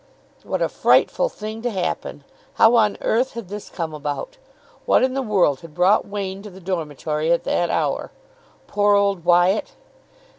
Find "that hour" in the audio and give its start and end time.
7.43-8.09